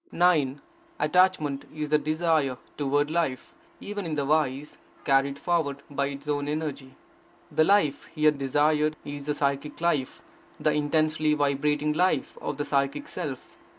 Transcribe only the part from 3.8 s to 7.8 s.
in the wise, carried forward by its own energy. The